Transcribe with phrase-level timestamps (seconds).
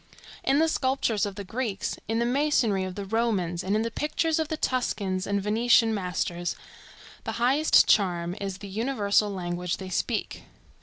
[0.43, 3.91] In the sculptures of the Greeks, in the masonry of the Romans, and in the
[3.91, 6.55] pictures of the Tuscan and Venetian masters,
[7.23, 10.45] the highest charm is the universal language they speak.